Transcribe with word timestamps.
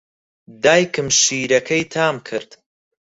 دایکم 0.63 1.07
شیرەکەی 1.21 1.83
تام 1.93 2.15
کرد. 2.27 2.49